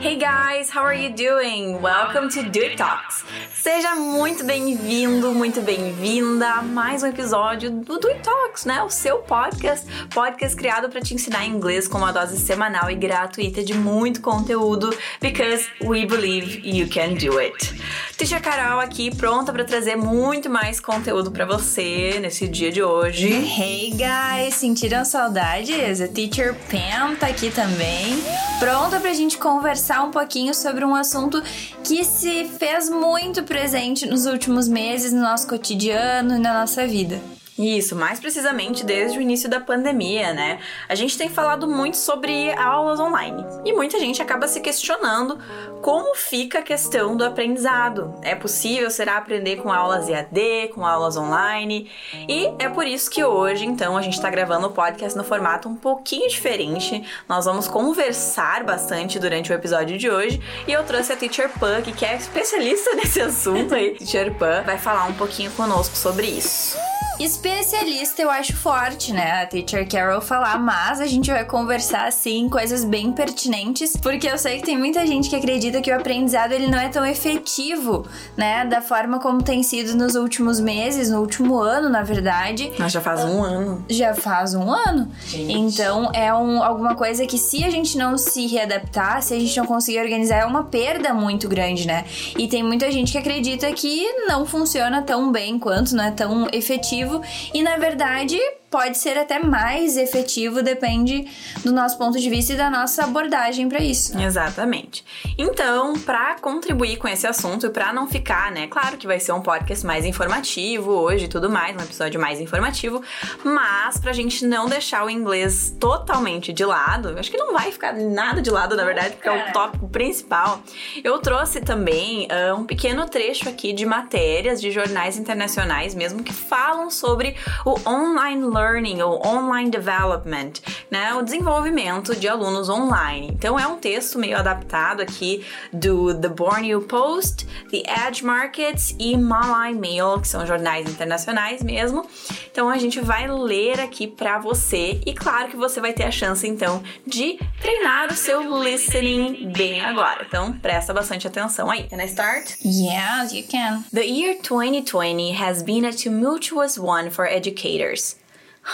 [0.00, 1.78] Hey guys, how are you doing?
[1.82, 3.22] Welcome to It Talks.
[3.52, 8.82] Seja muito bem-vindo, muito bem-vinda a mais um episódio do It Talks, né?
[8.82, 13.62] O seu podcast, podcast criado para te ensinar inglês com uma dose semanal e gratuita
[13.62, 14.88] de muito conteúdo,
[15.20, 17.78] because we believe you can do it.
[18.16, 23.28] Teacher Carol aqui, pronta para trazer muito mais conteúdo para você nesse dia de hoje.
[23.28, 26.00] Hey guys, sentiram saudades?
[26.00, 28.22] A Teacher Pam tá aqui também,
[28.58, 31.42] pronta pra gente conversar conversar um pouquinho sobre um assunto
[31.82, 37.20] que se fez muito presente nos últimos meses no nosso cotidiano e na nossa vida.
[37.60, 40.60] Isso, mais precisamente desde o início da pandemia, né?
[40.88, 45.38] A gente tem falado muito sobre aulas online e muita gente acaba se questionando
[45.82, 48.14] como fica a questão do aprendizado.
[48.22, 51.90] É possível será aprender com aulas EAD, com aulas online?
[52.26, 55.68] E é por isso que hoje, então, a gente está gravando o podcast no formato
[55.68, 57.04] um pouquinho diferente.
[57.28, 61.82] Nós vamos conversar bastante durante o episódio de hoje e eu trouxe a Teacher Pan,
[61.82, 63.90] que é especialista nesse assunto aí.
[63.96, 66.78] Teacher Pan vai falar um pouquinho conosco sobre isso.
[67.20, 69.42] Especialista eu acho forte, né?
[69.42, 74.38] A Teacher Carol falar, mas a gente vai conversar assim coisas bem pertinentes, porque eu
[74.38, 78.06] sei que tem muita gente que acredita que o aprendizado ele não é tão efetivo,
[78.38, 78.64] né?
[78.64, 82.72] Da forma como tem sido nos últimos meses, no último ano, na verdade.
[82.78, 83.84] Mas já faz um ano.
[83.90, 85.10] Já faz um ano.
[85.26, 85.52] Gente.
[85.52, 89.54] Então é um, alguma coisa que se a gente não se readaptar, se a gente
[89.58, 92.06] não conseguir organizar, é uma perda muito grande, né?
[92.38, 96.48] E tem muita gente que acredita que não funciona tão bem quanto, não é tão
[96.50, 97.09] efetivo efetivo
[97.54, 98.38] e na verdade
[98.70, 101.26] pode ser até mais efetivo, depende
[101.64, 104.16] do nosso ponto de vista e da nossa abordagem para isso.
[104.16, 105.04] Exatamente.
[105.36, 109.32] Então, para contribuir com esse assunto e para não ficar, né, claro que vai ser
[109.32, 113.02] um podcast mais informativo hoje e tudo mais, um episódio mais informativo,
[113.42, 117.92] mas pra gente não deixar o inglês totalmente de lado, acho que não vai ficar
[117.92, 120.62] nada de lado, na verdade, porque é o tópico principal.
[121.02, 126.32] Eu trouxe também uh, um pequeno trecho aqui de matérias de jornais internacionais mesmo que
[126.32, 127.34] falam sobre
[127.64, 128.59] o online learning
[129.02, 130.52] ou online development,
[130.90, 131.14] né?
[131.14, 133.28] O desenvolvimento de alunos online.
[133.32, 139.16] Então é um texto meio adaptado aqui do The Borneo Post, The Edge Markets e
[139.16, 142.06] Malay Mail, que são jornais internacionais mesmo.
[142.50, 146.10] Então a gente vai ler aqui para você e claro que você vai ter a
[146.10, 150.24] chance então de treinar o seu listening bem agora.
[150.26, 151.84] Então presta bastante atenção aí.
[151.84, 152.56] Can I start?
[152.64, 153.84] Yes, you can.
[153.92, 158.19] The year 2020 has been a tumultuous one for educators.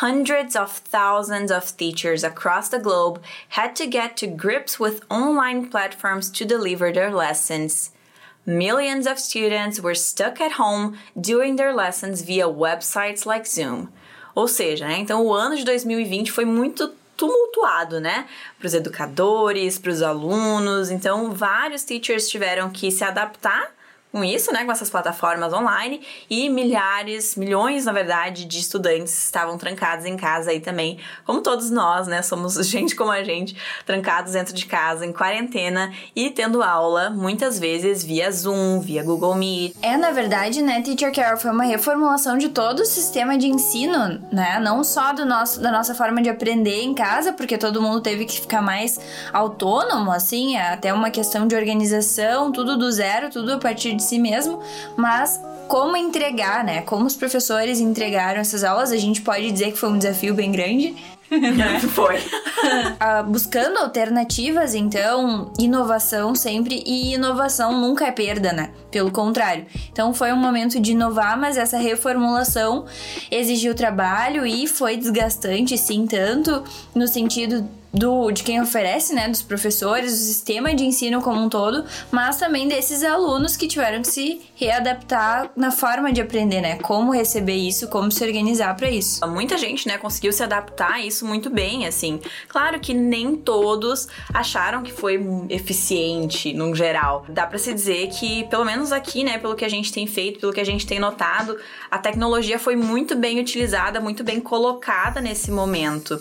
[0.00, 3.18] Hundreds of thousands of teachers across the globe
[3.48, 7.92] had to get to grips with online platforms to deliver their lessons.
[8.44, 13.88] Millions of students were stuck at home doing their lessons via websites like Zoom.
[14.34, 18.26] Ou seja, né, então o ano de 2020 foi muito tumultuado, né?
[18.58, 20.90] Para os educadores, para os alunos.
[20.90, 23.72] Então, vários teachers tiveram que se adaptar
[24.12, 26.00] com isso, né, com essas plataformas online
[26.30, 31.70] e milhares, milhões, na verdade, de estudantes estavam trancados em casa aí também, como todos
[31.70, 36.62] nós, né, somos gente como a gente, trancados dentro de casa em quarentena e tendo
[36.62, 39.74] aula muitas vezes via Zoom, via Google Meet.
[39.82, 44.20] É, na verdade, né, Teacher Care foi uma reformulação de todo o sistema de ensino,
[44.32, 48.00] né, não só do nosso da nossa forma de aprender em casa, porque todo mundo
[48.00, 49.00] teve que ficar mais
[49.32, 54.02] autônomo, assim, é até uma questão de organização, tudo do zero, tudo a partir de
[54.02, 54.60] si mesmo,
[54.96, 56.82] mas como entregar, né?
[56.82, 60.52] Como os professores entregaram essas aulas, a gente pode dizer que foi um desafio bem
[60.52, 60.94] grande.
[61.30, 61.80] Né?
[61.92, 62.18] Foi.
[62.18, 68.70] uh, buscando alternativas, então, inovação sempre, e inovação nunca é perda, né?
[68.90, 69.66] Pelo contrário.
[69.90, 72.84] Então foi um momento de inovar, mas essa reformulação
[73.30, 76.62] exigiu trabalho e foi desgastante, sim, tanto
[76.94, 81.48] no sentido do, de quem oferece, né, dos professores, do sistema de ensino como um
[81.48, 86.76] todo, mas também desses alunos que tiveram que se readaptar na forma de aprender, né?
[86.76, 89.26] Como receber isso, como se organizar para isso.
[89.26, 92.20] Muita gente, né, conseguiu se adaptar a isso muito bem, assim.
[92.48, 95.18] Claro que nem todos acharam que foi
[95.48, 97.24] eficiente no geral.
[97.28, 100.38] Dá para se dizer que, pelo menos aqui, né, pelo que a gente tem feito,
[100.38, 101.56] pelo que a gente tem notado,
[101.90, 106.20] a tecnologia foi muito bem utilizada, muito bem colocada nesse momento.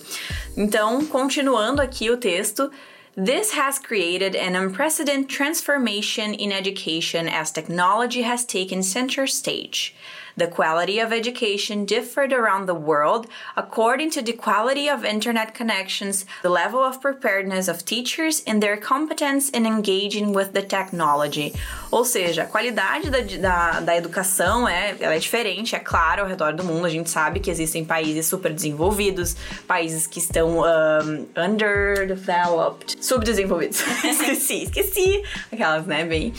[0.57, 2.71] Então, continuando aqui o texto,
[3.17, 9.95] This has created an unprecedented transformation in education as technology has taken center stage.
[10.37, 16.25] The quality of education differed around the world according to the quality of internet connections,
[16.41, 21.53] the level of preparedness of teachers, and their competence in engaging with the technology.
[21.89, 26.27] Ou seja, a qualidade da, da, da educação é, ela é diferente, é claro, ao
[26.27, 26.85] redor do mundo.
[26.85, 33.81] A gente sabe que existem países super desenvolvidos, países que estão um, underdeveloped, subdesenvolvidos.
[34.03, 35.23] esqueci, esqueci.
[35.49, 36.33] Aquelas, né, bem.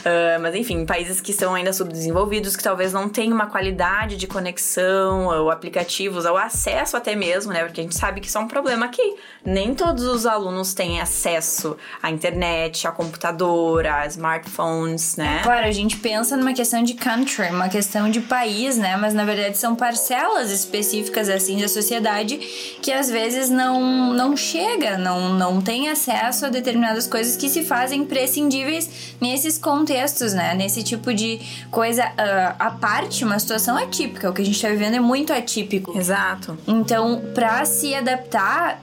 [0.00, 4.26] Uh, mas enfim, países que estão ainda subdesenvolvidos, que talvez não tenham uma qualidade de
[4.26, 7.64] conexão, ou aplicativos, ou acesso até mesmo, né?
[7.64, 9.16] Porque a gente sabe que isso é um problema aqui.
[9.44, 15.40] Nem todos os alunos têm acesso à internet, a computador, a smartphones, né?
[15.44, 18.96] Claro, a gente pensa numa questão de country, uma questão de país, né?
[18.96, 22.36] Mas na verdade são parcelas específicas assim da sociedade
[22.82, 27.64] que às vezes não não chega, não não tem acesso a determinadas coisas que se
[27.64, 30.54] fazem prescindíveis nesses contextos, né?
[30.54, 34.30] Nesse tipo de coisa uh, à parte, uma situação atípica.
[34.30, 35.96] O que a gente tá vivendo é muito atípico.
[35.96, 36.58] Exato.
[36.66, 38.82] Então, para se adaptar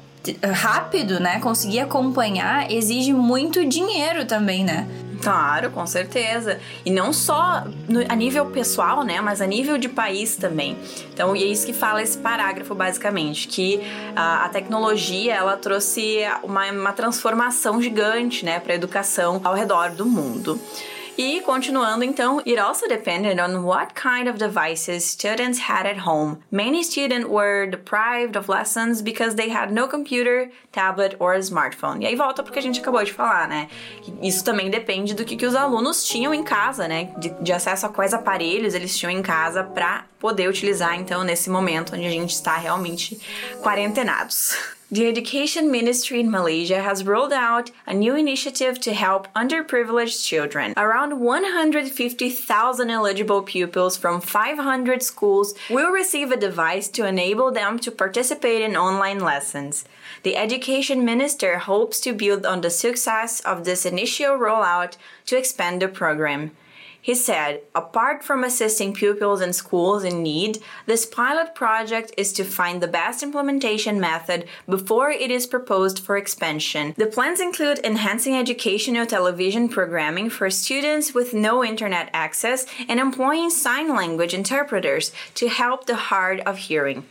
[0.54, 1.40] rápido, né?
[1.40, 4.88] Conseguir acompanhar exige muito dinheiro também, né?
[5.22, 6.60] Claro, com certeza.
[6.86, 9.22] E não só no, a nível pessoal, né?
[9.22, 10.78] Mas a nível de país também.
[11.14, 13.48] Então, e é isso que fala esse parágrafo, basicamente.
[13.48, 13.82] Que
[14.16, 18.60] a, a tecnologia, ela trouxe uma, uma transformação gigante, né?
[18.60, 20.60] Para a educação ao redor do mundo.
[21.18, 26.44] E continuando então, it also depended on what kind of devices students had at home.
[26.52, 32.04] Many students were deprived of lessons because they had no computer, tablet or smartphone.
[32.04, 33.70] E aí volta porque a gente acabou de falar, né?
[34.22, 37.14] Isso também depende do que, que os alunos tinham em casa, né?
[37.18, 41.50] De, de acesso a quais aparelhos eles tinham em casa para poder utilizar então nesse
[41.50, 43.18] momento onde a gente está realmente
[43.62, 44.76] quarentenados.
[44.92, 50.74] The Education Ministry in Malaysia has rolled out a new initiative to help underprivileged children.
[50.78, 57.92] Around 150,000 eligible pupils from 500 schools will receive a device to enable them to
[57.92, 59.86] participate in online lessons.
[60.26, 65.84] The Education Minister hopes to build on the success of this initial rollout to expand
[65.84, 66.50] the program.
[67.00, 72.44] He said, apart from assisting pupils and schools in need, this pilot project is to
[72.44, 76.96] find the best implementation method before it is proposed for expansion.
[76.98, 83.52] The plans include enhancing educational television programming for students with no internet access and employing
[83.52, 87.06] sign language interpreters to help the hard of hearing.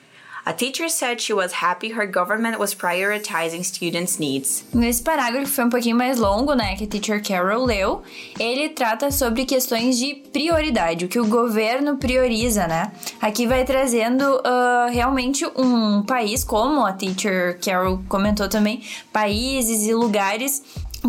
[0.47, 4.63] A teacher said she was happy her government was prioritizing students' needs.
[4.75, 8.03] Nesse parágrafo foi um pouquinho mais longo, né, que a teacher Carol leu.
[8.39, 12.93] Ele trata sobre questões de prioridade, o que o governo prioriza, né?
[13.23, 19.95] Aqui vai trazendo uh, realmente um país, como a teacher Carol comentou também, países e
[19.95, 20.63] lugares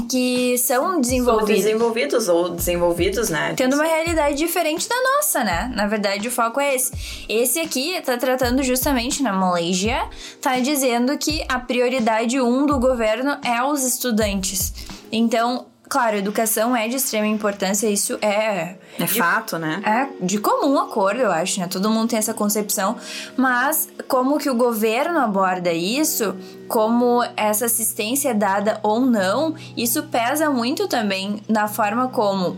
[0.10, 1.64] que são desenvolvidos.
[1.64, 3.54] desenvolvidos ou desenvolvidos, né?
[3.56, 5.72] Tendo uma realidade diferente da nossa, né?
[5.76, 6.92] Na verdade, o foco é esse.
[7.28, 10.08] Esse aqui tá tratando justamente na Malásia,
[10.42, 14.74] tá dizendo que a prioridade um do governo é os estudantes.
[15.12, 18.76] Então, Claro, educação é de extrema importância, isso é.
[18.98, 19.82] É de, fato, né?
[19.86, 21.68] É de comum acordo, eu acho, né?
[21.68, 22.98] Todo mundo tem essa concepção.
[23.38, 26.36] Mas como que o governo aborda isso,
[26.68, 32.58] como essa assistência é dada ou não, isso pesa muito também na forma como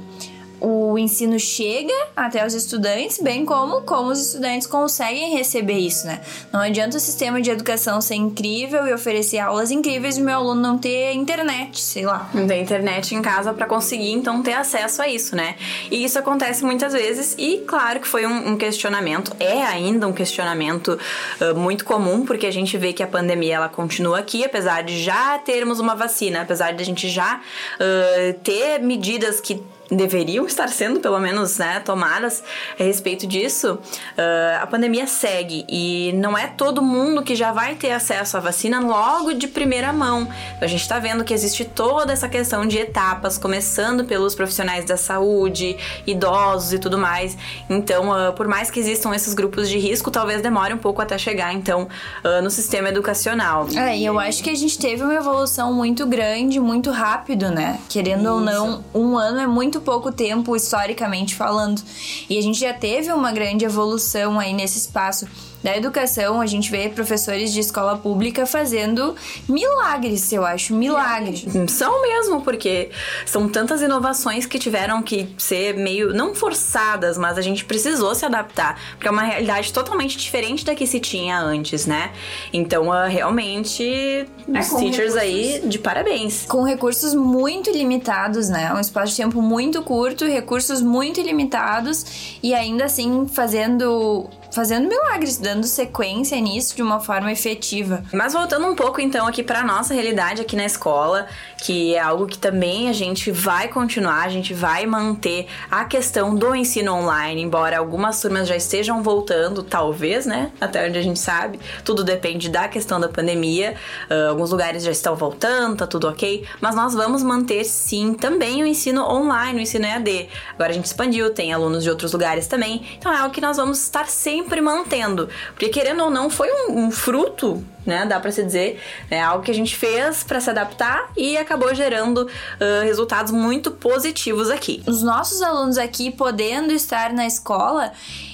[0.59, 6.21] o ensino chega até os estudantes, bem como como os estudantes conseguem receber isso, né?
[6.51, 10.61] Não adianta o sistema de educação ser incrível e oferecer aulas incríveis e meu aluno
[10.61, 12.29] não ter internet, sei lá.
[12.33, 15.55] Não ter internet em casa para conseguir então ter acesso a isso, né?
[15.91, 20.13] E isso acontece muitas vezes e claro que foi um, um questionamento, é ainda um
[20.13, 20.99] questionamento
[21.39, 25.01] uh, muito comum porque a gente vê que a pandemia ela continua aqui, apesar de
[25.03, 30.67] já termos uma vacina, apesar de a gente já uh, ter medidas que deveriam estar
[30.69, 32.43] sendo, pelo menos, né, tomadas
[32.79, 37.75] a respeito disso, uh, a pandemia segue e não é todo mundo que já vai
[37.75, 40.27] ter acesso à vacina logo de primeira mão.
[40.59, 44.97] A gente está vendo que existe toda essa questão de etapas, começando pelos profissionais da
[44.97, 47.37] saúde, idosos e tudo mais.
[47.69, 51.17] Então, uh, por mais que existam esses grupos de risco, talvez demore um pouco até
[51.17, 51.87] chegar, então,
[52.23, 53.67] uh, no sistema educacional.
[53.75, 57.79] É, e eu acho que a gente teve uma evolução muito grande, muito rápido, né?
[57.89, 58.31] Querendo Isso.
[58.31, 61.81] ou não, um ano é muito muito pouco tempo, historicamente falando.
[62.29, 65.27] E a gente já teve uma grande evolução aí nesse espaço.
[65.63, 69.15] Da educação, a gente vê professores de escola pública fazendo
[69.47, 71.45] milagres, eu acho, milagres.
[71.67, 72.89] São mesmo, porque
[73.25, 78.25] são tantas inovações que tiveram que ser meio, não forçadas, mas a gente precisou se
[78.25, 82.11] adaptar, porque é uma realidade totalmente diferente da que se tinha antes, né?
[82.53, 84.25] Então, uh, realmente, é,
[84.59, 86.45] os teachers recursos, aí, de parabéns.
[86.45, 88.73] Com recursos muito limitados, né?
[88.73, 95.37] Um espaço de tempo muito curto, recursos muito limitados e ainda assim fazendo fazendo milagres,
[95.37, 98.03] dando sequência nisso de uma forma efetiva.
[98.11, 102.27] Mas voltando um pouco então aqui para nossa realidade aqui na escola, que é algo
[102.27, 107.41] que também a gente vai continuar, a gente vai manter a questão do ensino online,
[107.41, 110.51] embora algumas turmas já estejam voltando, talvez, né?
[110.61, 113.75] Até onde a gente sabe, tudo depende da questão da pandemia.
[114.09, 118.61] Uh, alguns lugares já estão voltando, tá tudo ok, mas nós vamos manter sim também
[118.61, 120.29] o ensino online, o ensino EAD.
[120.53, 123.57] Agora a gente expandiu, tem alunos de outros lugares também, então é algo que nós
[123.57, 125.27] vamos estar sempre mantendo.
[125.49, 128.05] Porque querendo ou não, foi um, um fruto, né?
[128.05, 128.79] Dá para se dizer,
[129.09, 133.71] é algo que a gente fez para se adaptar e acabou gerando uh, resultados muito
[133.71, 134.83] positivos aqui.
[134.85, 137.91] Os nossos alunos aqui podendo estar na escola,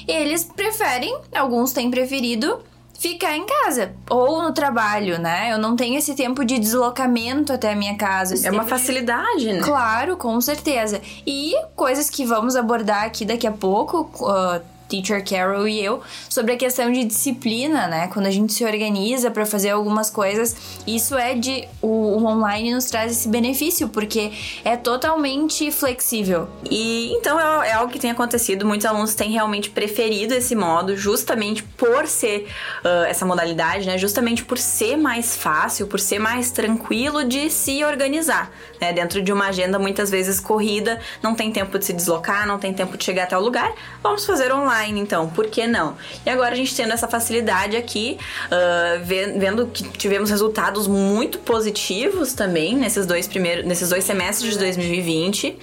[0.08, 2.60] eles preferem, alguns têm preferido
[2.98, 5.52] ficar em casa ou no trabalho, né?
[5.52, 8.48] Eu não tenho esse tempo de deslocamento até a minha casa.
[8.48, 9.54] É uma facilidade, de...
[9.54, 9.62] né?
[9.62, 11.02] Claro, com certeza.
[11.28, 14.62] E coisas que vamos abordar aqui daqui a pouco, uh,
[14.94, 18.08] Teacher Carol e eu, sobre a questão de disciplina, né?
[18.14, 21.68] Quando a gente se organiza para fazer algumas coisas, isso é de.
[21.82, 24.32] O, o, online nos traz esse benefício, porque
[24.64, 26.48] é totalmente flexível.
[26.70, 30.96] E então é, é, algo que tem acontecido, muitos alunos têm realmente preferido esse modo,
[30.96, 32.48] justamente por ser
[32.84, 33.98] uh, essa modalidade, né?
[33.98, 38.94] Justamente por ser mais fácil, por ser mais tranquilo de se organizar, né?
[38.94, 42.72] Dentro de uma agenda muitas vezes corrida, não tem tempo de se deslocar, não tem
[42.72, 43.74] tempo de chegar até o lugar,
[44.04, 45.96] vamos fazer online online, então, por que não?
[46.26, 52.34] E agora a gente tendo essa facilidade aqui, uh, vendo que tivemos resultados muito positivos
[52.34, 55.50] também nesses dois primeiros, nesses dois semestres de 2020.
[55.50, 55.58] Uh,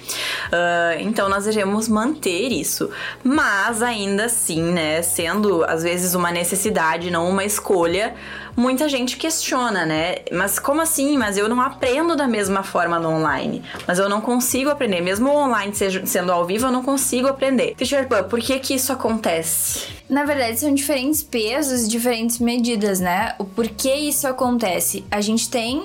[0.99, 2.89] então nós devemos manter isso.
[3.23, 8.15] Mas ainda assim, né, sendo às vezes uma necessidade, não uma escolha,
[8.55, 10.17] muita gente questiona, né?
[10.31, 11.17] Mas como assim?
[11.17, 13.63] Mas eu não aprendo da mesma forma no online.
[13.87, 15.01] Mas eu não consigo aprender.
[15.01, 17.75] Mesmo online seja, sendo ao vivo, eu não consigo aprender.
[17.75, 19.00] Teacher por que que isso acontece?
[20.09, 23.35] Na verdade, são diferentes pesos, diferentes medidas, né?
[23.39, 25.03] O porquê isso acontece?
[25.09, 25.83] A gente tem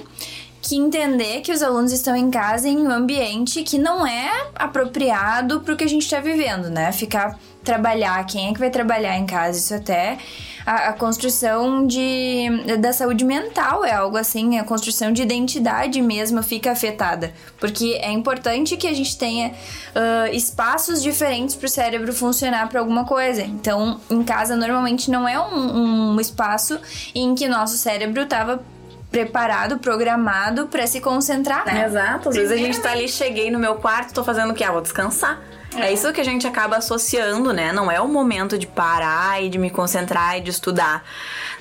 [0.60, 5.60] que entender que os alunos estão em casa em um ambiente que não é apropriado
[5.60, 6.90] para o que a gente está vivendo, né?
[6.90, 9.58] Ficar trabalhar, quem é que vai trabalhar em casa?
[9.58, 10.16] Isso até
[10.64, 16.42] a, a, construção de, da saúde mental é algo assim, a construção de identidade mesmo
[16.42, 17.32] fica afetada.
[17.58, 22.78] Porque é importante que a gente tenha uh, espaços diferentes para o cérebro funcionar para
[22.78, 23.42] alguma coisa.
[23.42, 26.80] Então, em casa, normalmente não é um, um espaço
[27.14, 28.62] em que nosso cérebro estava
[29.10, 31.86] preparado, programado para se concentrar, né?
[31.86, 32.28] Exato.
[32.28, 34.64] Às vezes a gente tá ali, cheguei no meu quarto, tô fazendo o quê?
[34.64, 35.40] Ah, vou descansar.
[35.82, 35.92] É.
[35.92, 37.72] isso que a gente acaba associando, né?
[37.72, 41.04] Não é o momento de parar e de me concentrar e de estudar.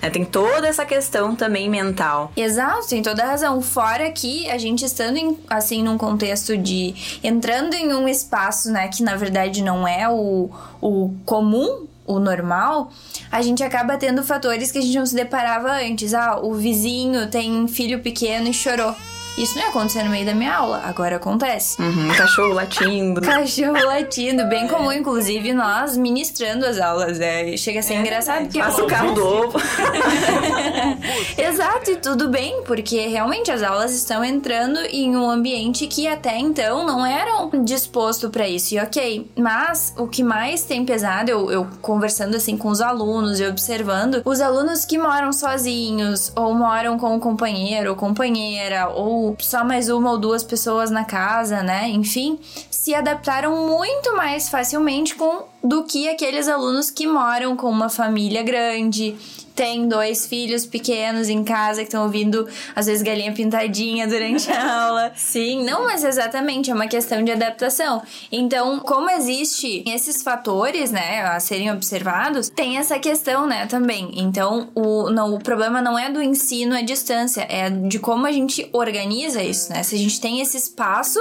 [0.01, 0.09] Né?
[0.09, 2.31] Tem toda essa questão também mental.
[2.35, 3.61] Exato, tem toda a razão.
[3.61, 8.87] Fora que a gente estando em, assim num contexto de entrando em um espaço, né,
[8.87, 10.49] que na verdade não é o,
[10.81, 12.91] o comum o normal,
[13.31, 16.13] a gente acaba tendo fatores que a gente não se deparava antes.
[16.13, 18.95] Ah, o vizinho tem filho pequeno e chorou.
[19.37, 21.81] Isso não ia acontecer no meio da minha aula, agora acontece.
[21.81, 23.19] Uhum, cachorro latindo.
[23.21, 27.19] cachorro latindo, bem comum, inclusive nós ministrando as aulas.
[27.19, 28.47] É, chega a ser é, engraçado.
[28.55, 29.59] É, Passa o carro do ovo.
[31.37, 36.37] Exato, e tudo bem, porque realmente as aulas estão entrando em um ambiente que até
[36.37, 38.75] então não eram disposto para isso.
[38.75, 43.39] E ok, mas o que mais tem pesado, eu, eu conversando assim com os alunos
[43.41, 49.24] e observando, os alunos que moram sozinhos, ou moram com um companheiro ou companheira, ou
[49.39, 51.87] só mais uma ou duas pessoas na casa, né?
[51.87, 52.37] Enfim,
[52.69, 58.43] se adaptaram muito mais facilmente com do que aqueles alunos que moram com uma família
[58.43, 59.15] grande,
[59.55, 64.85] tem dois filhos pequenos em casa que estão ouvindo, às vezes, galinha pintadinha durante a
[64.87, 65.11] aula.
[65.15, 68.03] Sim, não, mas exatamente, é uma questão de adaptação.
[68.29, 74.11] Então, como existe esses fatores, né, a serem observados, tem essa questão, né, também.
[74.15, 78.31] Então, o, não, o problema não é do ensino à distância, é de como a
[78.31, 79.83] gente organiza isso, né?
[79.83, 81.19] Se a gente tem esse espaço,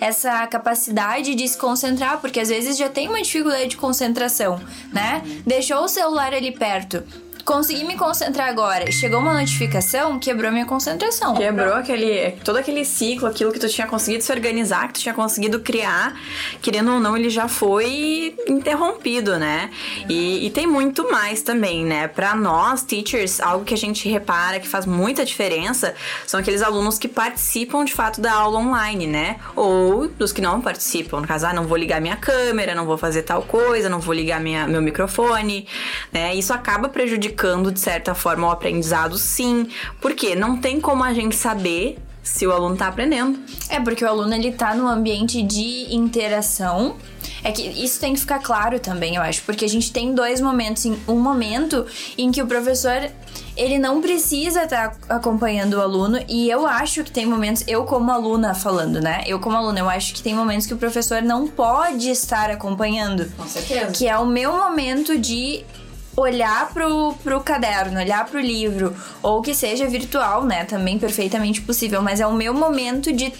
[0.00, 4.58] essa capacidade de se concentrar, porque às vezes já tem uma dificuldade de concentração,
[4.90, 5.22] né?
[5.46, 7.04] Deixou o celular ali perto
[7.44, 8.90] consegui me concentrar agora.
[8.90, 11.34] Chegou uma notificação, quebrou minha concentração.
[11.34, 15.14] Quebrou aquele, todo aquele ciclo, aquilo que tu tinha conseguido se organizar, que tu tinha
[15.14, 16.18] conseguido criar,
[16.62, 19.70] querendo ou não, ele já foi interrompido, né?
[20.08, 22.08] E, e tem muito mais também, né?
[22.08, 25.94] Para nós, teachers, algo que a gente repara que faz muita diferença
[26.26, 29.36] são aqueles alunos que participam de fato da aula online, né?
[29.54, 31.20] Ou dos que não participam.
[31.20, 34.14] No caso, ah, não vou ligar minha câmera, não vou fazer tal coisa, não vou
[34.14, 35.66] ligar minha, meu microfone,
[36.12, 36.34] né?
[36.34, 37.33] Isso acaba prejudicando,
[37.72, 39.68] de certa forma, o aprendizado, sim.
[40.00, 43.38] Porque não tem como a gente saber se o aluno tá aprendendo.
[43.68, 46.96] É, porque o aluno ele tá no ambiente de interação.
[47.44, 50.40] É que isso tem que ficar claro também, eu acho, porque a gente tem dois
[50.40, 51.86] momentos, um momento
[52.16, 53.10] em que o professor
[53.56, 57.84] ele não precisa estar tá acompanhando o aluno e eu acho que tem momentos, eu
[57.84, 59.22] como aluna falando, né?
[59.26, 63.30] Eu como aluna, eu acho que tem momentos que o professor não pode estar acompanhando.
[63.36, 63.92] Com certeza.
[63.92, 65.64] Que é o meu momento de
[66.16, 70.64] olhar pro, pro caderno, olhar pro livro, ou que seja virtual, né?
[70.64, 73.32] Também perfeitamente possível, mas é o meu momento de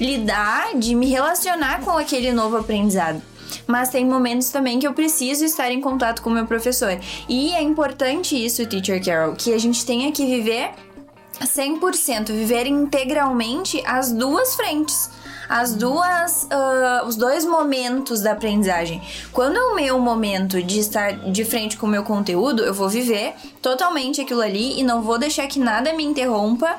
[0.00, 3.22] lidar, de me relacionar com aquele novo aprendizado.
[3.66, 6.98] Mas tem momentos também que eu preciso estar em contato com o meu professor.
[7.28, 10.70] E é importante isso, Teacher Carol, que a gente tenha que viver
[11.40, 15.10] 100%, viver integralmente as duas frentes
[15.48, 19.00] as duas, uh, os dois momentos da aprendizagem.
[19.32, 22.88] Quando é o meu momento de estar de frente com o meu conteúdo, eu vou
[22.88, 26.76] viver totalmente aquilo ali e não vou deixar que nada me interrompa.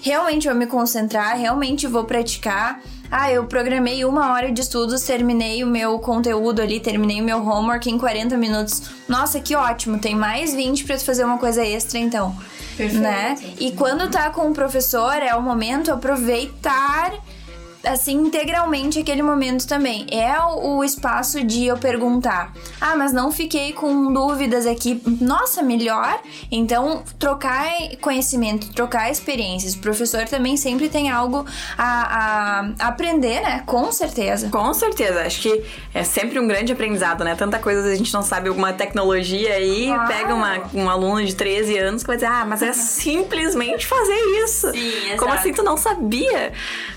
[0.00, 2.80] Realmente vou me concentrar, realmente vou praticar.
[3.10, 7.38] Ah, eu programei uma hora de estudos, terminei o meu conteúdo ali, terminei o meu
[7.38, 8.82] homework em 40 minutos.
[9.08, 9.98] Nossa, que ótimo!
[9.98, 12.36] Tem mais 20 para fazer uma coisa extra, então.
[12.76, 13.02] Perfeito.
[13.02, 13.36] Né?
[13.58, 17.12] E quando tá com o professor, é o momento aproveitar
[17.84, 20.06] assim, integralmente aquele momento também.
[20.10, 25.00] É o, o, espaço de eu perguntar: ah, mas não fiquei com dúvidas aqui.
[25.20, 26.20] Nossa, melhor.
[26.50, 27.68] Então, trocar
[28.00, 29.74] conhecimento, trocar experiências.
[29.74, 31.44] O professor também sempre tem algo
[31.76, 33.62] a, a aprender, né?
[33.66, 34.48] Com certeza.
[34.48, 35.22] Com certeza.
[35.22, 37.34] Acho que é sempre um grande aprendizado, né?
[37.34, 40.04] Tanta coisa a gente não sabe alguma tecnologia aí, ah.
[40.06, 44.18] pega uma, um aluno de 13 anos que vai dizer: ah, mas é simplesmente fazer
[44.44, 44.70] isso.
[44.72, 46.52] Sim, Como assim tu não sabia?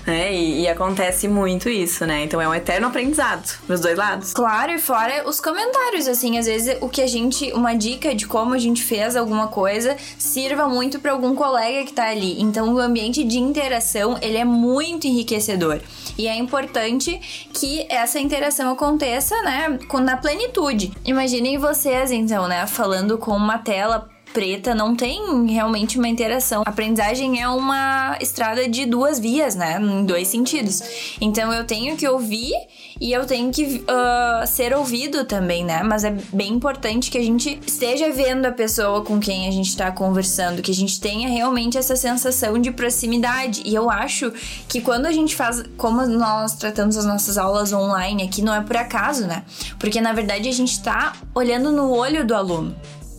[0.06, 0.32] Né?
[0.32, 2.24] E, e acontece muito isso, né?
[2.24, 4.32] Então é um eterno aprendizado dos dois lados.
[4.32, 7.52] Claro, e fora os comentários, assim, às vezes o que a gente.
[7.52, 11.92] Uma dica de como a gente fez alguma coisa sirva muito para algum colega que
[11.92, 12.40] tá ali.
[12.40, 15.80] Então o ambiente de interação, ele é muito enriquecedor.
[16.18, 20.92] E é importante que essa interação aconteça, né, na plenitude.
[21.04, 26.62] Imaginem vocês, então, né, falando com uma tela preta não tem realmente uma interação.
[26.66, 29.78] A aprendizagem é uma estrada de duas vias, né?
[29.80, 30.82] Em dois sentidos.
[31.20, 32.52] Então eu tenho que ouvir
[33.00, 35.82] e eu tenho que uh, ser ouvido também, né?
[35.82, 39.68] Mas é bem importante que a gente esteja vendo a pessoa com quem a gente
[39.68, 43.62] está conversando, que a gente tenha realmente essa sensação de proximidade.
[43.64, 44.32] E eu acho
[44.68, 48.60] que quando a gente faz, como nós tratamos as nossas aulas online aqui, não é
[48.60, 49.44] por acaso, né?
[49.78, 52.74] Porque na verdade a gente está olhando no olho do aluno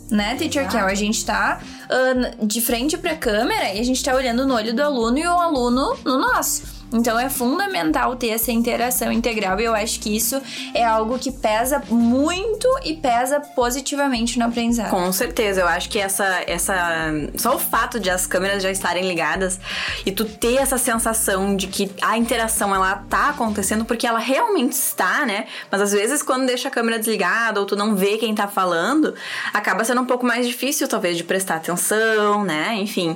[0.10, 0.86] né, Teacher Kel?
[0.86, 4.74] A gente tá uh, de frente pra câmera e a gente tá olhando no olho
[4.74, 6.73] do aluno e o aluno no nosso.
[6.94, 10.42] Então é fundamental ter essa interação integral e eu acho que isso
[10.74, 14.90] é algo que pesa muito e pesa positivamente no aprendizado.
[14.90, 19.08] Com certeza, eu acho que essa essa só o fato de as câmeras já estarem
[19.08, 19.60] ligadas
[20.06, 24.74] e tu ter essa sensação de que a interação ela tá acontecendo porque ela realmente
[24.74, 25.46] está, né?
[25.72, 29.14] Mas às vezes quando deixa a câmera desligada ou tu não vê quem tá falando,
[29.54, 32.76] acaba sendo um pouco mais difícil talvez de prestar atenção, né?
[32.76, 33.16] Enfim.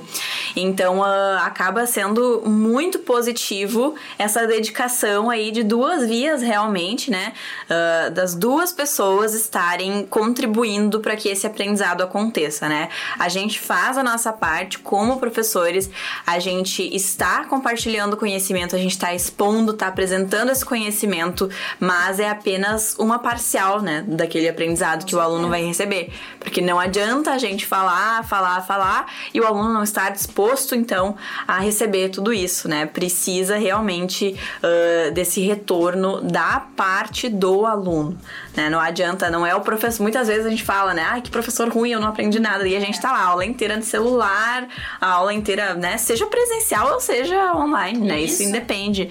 [0.56, 7.32] Então uh, acaba sendo muito positivo essa dedicação aí de duas vias realmente, né?
[7.64, 12.88] Uh, das duas pessoas estarem contribuindo para que esse aprendizado aconteça, né?
[13.18, 15.90] A gente faz a nossa parte como professores,
[16.26, 22.28] a gente está compartilhando conhecimento, a gente está expondo, está apresentando esse conhecimento, mas é
[22.28, 27.38] apenas uma parcial, né, daquele aprendizado que o aluno vai receber, porque não adianta a
[27.38, 30.37] gente falar, falar, falar e o aluno não estar disposto
[30.74, 32.86] então a receber tudo isso, né?
[32.86, 38.16] Precisa realmente uh, desse retorno da parte do aluno.
[38.58, 38.68] Né?
[38.68, 40.02] Não adianta, não é o professor.
[40.02, 41.06] Muitas vezes a gente fala, né?
[41.08, 42.66] Ai, que professor ruim, eu não aprendi nada.
[42.66, 44.66] E a gente tá lá, a aula inteira de celular,
[45.00, 45.96] a aula inteira, né?
[45.96, 48.20] Seja presencial ou seja online, né?
[48.20, 49.10] Isso, Isso independe.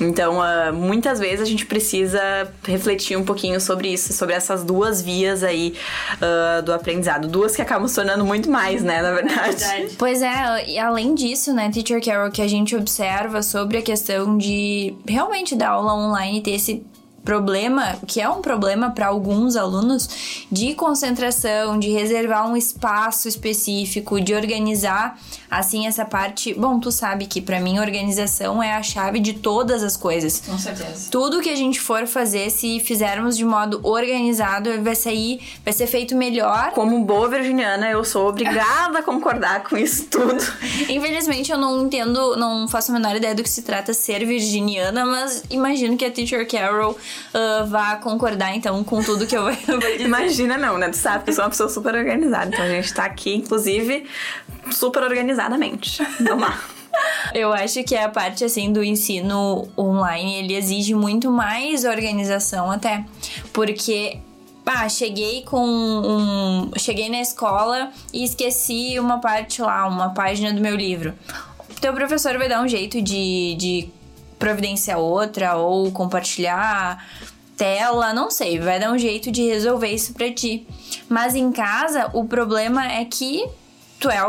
[0.00, 2.20] Então, uh, muitas vezes a gente precisa
[2.64, 5.76] refletir um pouquinho sobre isso, sobre essas duas vias aí
[6.14, 7.28] uh, do aprendizado.
[7.28, 9.00] Duas que acabam tornando muito mais, né?
[9.00, 9.58] Na verdade.
[9.62, 9.94] verdade.
[9.96, 14.36] Pois é, e além disso, né, Teacher Carol, que a gente observa sobre a questão
[14.36, 16.84] de realmente dar aula online ter esse
[17.24, 24.20] problema, que é um problema para alguns alunos, de concentração, de reservar um espaço específico,
[24.20, 25.18] de organizar
[25.50, 26.54] assim essa parte.
[26.54, 30.42] Bom, tu sabe que para mim organização é a chave de todas as coisas.
[30.46, 31.10] Com certeza.
[31.10, 35.86] Tudo que a gente for fazer, se fizermos de modo organizado, vai sair, vai ser
[35.86, 36.72] feito melhor.
[36.72, 40.42] Como boa virginiana, eu sou obrigada a concordar com isso tudo.
[40.88, 45.04] Infelizmente, eu não entendo, não faço a menor ideia do que se trata ser virginiana,
[45.04, 46.96] mas imagino que a Teacher Carol
[47.34, 50.00] uh, vá concordar então com tudo que eu vou dizer.
[50.00, 50.88] Imagina não, né?
[50.88, 52.50] Tu sabe que eu sou uma pessoa super organizada.
[52.52, 54.04] Então a gente tá aqui, inclusive,
[54.70, 56.02] super organizadamente.
[56.20, 56.58] Vamos lá.
[57.32, 63.04] Eu acho que a parte assim do ensino online, ele exige muito mais organização até,
[63.52, 64.18] porque
[64.66, 70.60] ah, cheguei com um, cheguei na escola e esqueci uma parte lá, uma página do
[70.60, 71.14] meu livro.
[71.70, 73.88] O teu professor vai dar um jeito de, de
[74.38, 77.04] providenciar outra ou compartilhar
[77.56, 80.66] tela, não sei, vai dar um jeito de resolver isso pra ti.
[81.08, 83.44] Mas em casa, o problema é que
[83.98, 84.24] tu é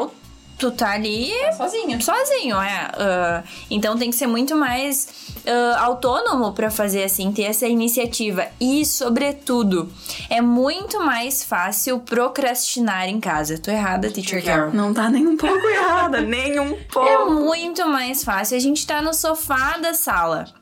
[0.60, 2.02] tu tá ali sozinho.
[2.02, 2.92] Sozinho, é.
[2.94, 8.46] Uh, então tem que ser muito mais uh, autônomo para fazer assim, ter essa iniciativa.
[8.60, 9.92] E, sobretudo,
[10.30, 13.58] é muito mais fácil procrastinar em casa.
[13.58, 14.74] Tô errada, Teacher Carol?
[14.74, 17.08] Não tá nem um pouco errada, nem um pouco.
[17.08, 18.58] É muito mais fácil.
[18.58, 20.59] A gente tá no sofá da sala.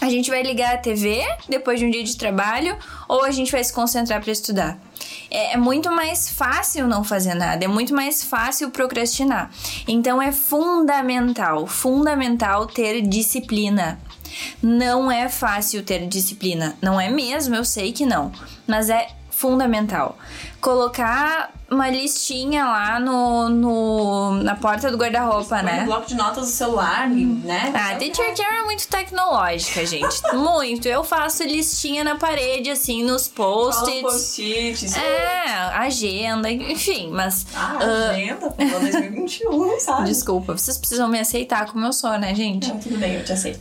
[0.00, 2.76] A gente vai ligar a TV depois de um dia de trabalho
[3.08, 4.78] ou a gente vai se concentrar para estudar?
[5.30, 9.50] É, é, muito mais fácil não fazer nada, é muito mais fácil procrastinar.
[9.86, 13.98] Então é fundamental, fundamental ter disciplina.
[14.62, 18.32] Não é fácil ter disciplina, não é mesmo, eu sei que não,
[18.66, 20.18] mas é fundamental.
[20.60, 25.80] Colocar uma listinha lá no, no na porta do guarda-roupa, né?
[25.80, 27.72] No bloco de notas do celular, né?
[27.74, 30.20] Ah, Teacher Care é muito tecnológica, gente.
[30.34, 30.86] muito.
[30.86, 34.02] Eu faço listinha na parede, assim, nos post-its.
[34.02, 37.46] Post é, agenda, enfim, mas.
[37.54, 38.10] Ah, uh...
[38.10, 40.04] agenda, pô, 2021, sabe?
[40.04, 42.68] Desculpa, vocês precisam me aceitar como eu sou, né, gente?
[42.68, 43.60] Não, tudo bem, eu te aceito.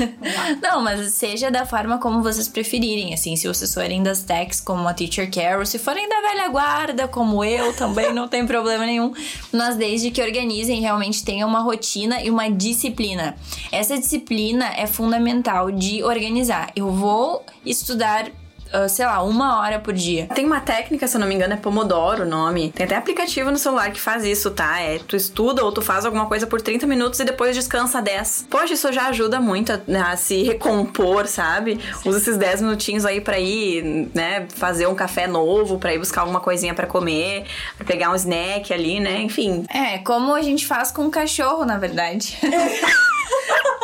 [0.62, 4.88] Não, mas seja da forma como vocês preferirem, assim, se vocês forem das techs como
[4.88, 9.12] a Teacher Care, se forem da velha guarda como eu também, não tem problema nenhum.
[9.50, 13.36] Mas desde que organizem, realmente tenham uma rotina e uma disciplina.
[13.72, 16.70] Essa disciplina é fundamental de organizar.
[16.76, 18.30] Eu vou estudar
[18.74, 20.26] uh, sei lá, uma hora por dia.
[20.34, 22.72] Tem uma técnica, se eu não me engano, é Pomodoro o nome.
[22.72, 24.80] Tem até aplicativo no celular que faz isso, tá?
[24.80, 28.46] É tu estuda ou tu faz alguma coisa por 30 minutos e depois descansa 10.
[28.50, 31.78] Poxa, isso já ajuda muito a, né, a se recompor, sabe?
[32.04, 36.22] Usa esses 10 minutinhos aí para ir, né, fazer um café novo, para ir buscar
[36.22, 37.44] alguma coisinha para comer,
[37.76, 39.20] pra pegar um snack ali, né?
[39.20, 39.64] Enfim.
[39.68, 42.38] É, como a gente faz com o cachorro, na verdade.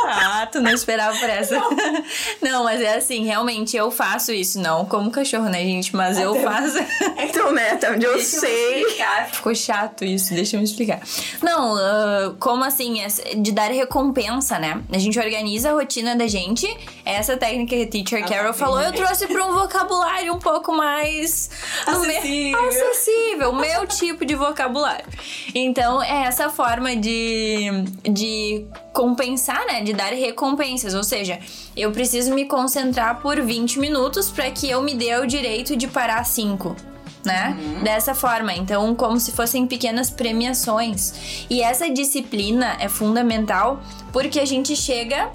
[0.06, 1.54] ah, tu não esperava por essa.
[1.54, 1.70] Não.
[2.42, 2.64] não.
[2.64, 5.94] mas é assim, realmente eu faço isso, não como cachorro, né, gente?
[5.94, 6.78] Mas eu faço.
[7.20, 8.82] Então, né, até onde eu deixa sei.
[8.82, 11.00] Eu Ficou chato isso, deixa eu me explicar.
[11.42, 12.96] Não, uh, como assim,
[13.36, 14.82] de dar recompensa, né?
[14.92, 16.66] A gente organiza a rotina da gente.
[17.04, 21.50] Essa técnica que a Teacher Carol falou, eu trouxe para um vocabulário um pouco mais
[21.86, 22.68] acessível.
[22.68, 25.06] acessível, meu tipo de vocabulário.
[25.54, 27.68] Então, é essa forma de,
[28.02, 29.82] de compensar, né?
[29.82, 30.94] De dar recompensas.
[30.94, 31.38] Ou seja,
[31.76, 35.87] eu preciso me concentrar por 20 minutos para que eu me dê o direito de
[35.87, 36.76] parar 5.
[37.24, 37.55] Né?
[37.59, 37.83] Uhum.
[37.83, 41.44] Dessa forma, então, como se fossem pequenas premiações.
[41.50, 45.31] E essa disciplina é fundamental porque a gente chega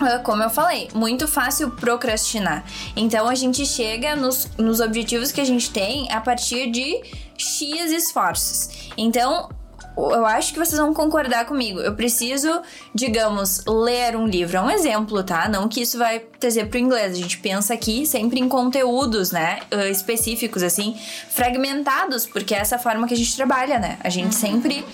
[0.00, 2.64] ah, como eu falei, muito fácil procrastinar.
[2.96, 7.00] Então a gente chega nos, nos objetivos que a gente tem a partir de
[7.38, 8.90] X esforços.
[8.96, 9.48] Então,
[9.96, 11.80] eu acho que vocês vão concordar comigo.
[11.80, 12.62] Eu preciso,
[12.94, 14.56] digamos, ler um livro.
[14.56, 15.48] É um exemplo, tá?
[15.48, 17.12] Não que isso vai trazer pro inglês.
[17.12, 19.60] A gente pensa aqui sempre em conteúdos, né?
[19.72, 20.96] Uh, específicos, assim,
[21.30, 23.98] fragmentados, porque é essa forma que a gente trabalha, né?
[24.02, 24.32] A gente uhum.
[24.32, 24.84] sempre.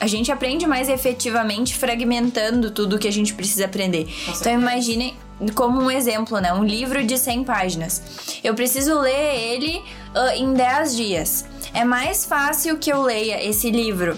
[0.00, 4.08] A gente aprende mais efetivamente fragmentando tudo que a gente precisa aprender.
[4.28, 5.16] Então imaginem
[5.54, 6.52] como um exemplo, né?
[6.52, 8.02] Um livro de 100 páginas.
[8.42, 9.82] Eu preciso ler ele
[10.14, 11.44] uh, em 10 dias.
[11.72, 14.16] É mais fácil que eu leia esse livro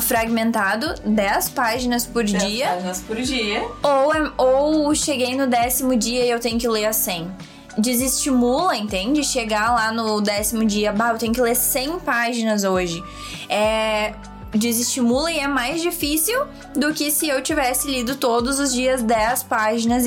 [0.00, 2.68] fragmentado, 10 páginas por 10 dia.
[2.68, 3.68] páginas por dia.
[3.82, 8.76] Ou, é, ou cheguei no décimo dia e eu tenho que ler a 100 desestimula,
[8.76, 9.24] entende?
[9.24, 13.02] Chegar lá no décimo dia, bah, eu tenho que ler 100 páginas hoje.
[13.48, 14.12] É,
[14.52, 16.38] desestimula e é mais difícil
[16.74, 20.04] do que se eu tivesse lido todos os dias 10 páginas.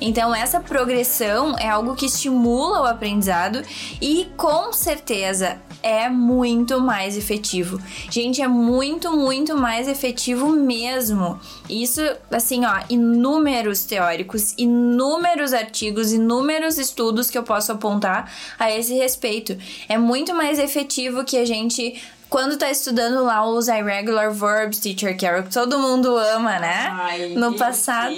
[0.00, 3.62] Então, essa progressão é algo que estimula o aprendizado
[4.00, 7.80] e com certeza é muito mais efetivo.
[8.10, 11.40] Gente, é muito, muito mais efetivo mesmo.
[11.68, 18.94] Isso, assim, ó, inúmeros teóricos, inúmeros artigos, inúmeros estudos que eu posso apontar a esse
[18.94, 19.56] respeito.
[19.88, 25.18] É muito mais efetivo que a gente quando tá estudando lá os irregular verbs, teacher
[25.18, 26.88] Carol, que todo mundo ama, né?
[26.92, 28.14] Ai, no passado.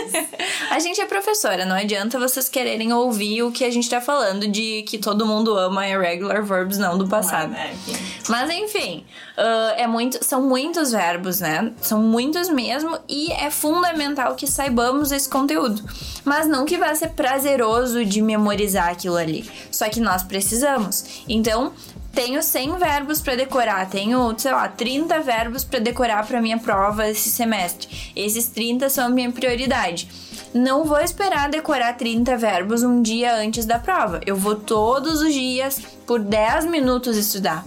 [0.70, 4.48] a gente é professora, não adianta vocês quererem ouvir o que a gente tá falando
[4.48, 7.54] de que todo mundo ama irregular verbs, não do passado.
[7.54, 7.74] É,
[8.26, 9.04] Mas enfim,
[9.36, 11.72] uh, é muito, são muitos verbos, né?
[11.82, 15.84] São muitos mesmo e é fundamental que saibamos esse conteúdo.
[16.24, 19.48] Mas não que vá ser prazeroso de memorizar aquilo ali.
[19.70, 21.22] Só que nós precisamos.
[21.28, 21.74] Então,
[22.12, 27.08] tenho 100 verbos para decorar, tenho, sei lá, 30 verbos para decorar para minha prova
[27.08, 28.12] esse semestre.
[28.14, 30.08] Esses 30 são a minha prioridade.
[30.52, 34.20] Não vou esperar decorar 30 verbos um dia antes da prova.
[34.26, 37.64] Eu vou todos os dias por 10 minutos estudar.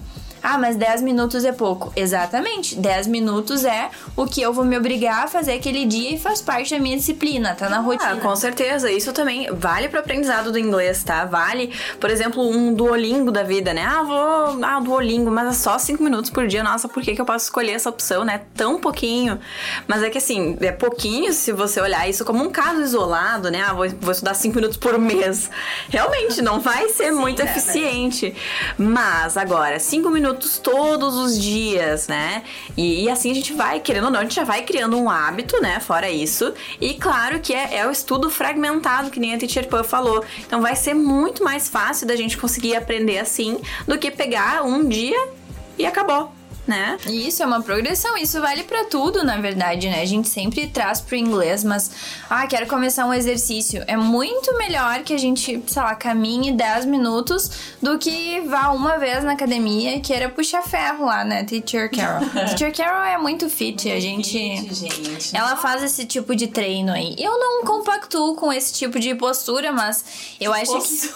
[0.48, 1.92] Ah, mas 10 minutos é pouco.
[1.96, 2.76] Exatamente.
[2.76, 6.40] 10 minutos é o que eu vou me obrigar a fazer aquele dia e faz
[6.40, 8.12] parte da minha disciplina, tá na rotina.
[8.12, 8.92] Ah, com certeza.
[8.92, 11.26] Isso também vale pro aprendizado do inglês, tá?
[11.26, 13.84] Vale, por exemplo, um Duolingo da vida, né?
[13.84, 14.64] Ah, vou.
[14.64, 16.64] Ah, Duolingo, mas é só 5 minutos por dia.
[16.64, 18.42] Nossa, por que, que eu posso escolher essa opção, né?
[18.56, 19.40] Tão pouquinho.
[19.88, 23.64] Mas é que assim, é pouquinho se você olhar isso como um caso isolado, né?
[23.68, 25.50] Ah, vou, vou estudar 5 minutos por mês.
[25.90, 28.36] Realmente, não vai ser Sim, muito é, eficiente.
[28.78, 32.44] Mas agora, 5 minutos minutos todos os dias, né?
[32.76, 35.10] E, e, assim a gente vai, querendo ou não, a gente já vai criando um
[35.10, 35.80] hábito, né?
[35.80, 36.54] Fora isso.
[36.80, 40.24] E claro que é, é o estudo fragmentado, que nem a Teacher Pan falou.
[40.40, 44.88] Então vai ser muito mais fácil da gente conseguir aprender assim do que pegar um
[44.88, 45.30] dia
[45.78, 46.35] e acabou
[46.68, 46.98] né?
[47.08, 50.02] Isso é uma progressão, isso vale para tudo, na verdade, né?
[50.02, 51.92] A gente sempre traz pro inglês, mas
[52.30, 53.84] ah, quero começar um exercício.
[53.88, 58.98] É muito melhor que a gente, sei lá, caminhe 10 minutos do que vá uma
[58.98, 61.44] vez na academia e queira puxar ferro lá, né?
[61.44, 62.28] Teacher Carol.
[62.50, 65.36] Teacher Carol é muito fit, a gente, fit, gente.
[65.36, 67.16] Ela faz esse tipo de treino aí.
[67.18, 71.10] Eu não compactuo com esse tipo de postura, mas eu acho que